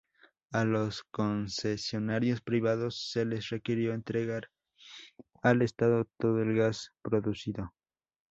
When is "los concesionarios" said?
0.65-2.41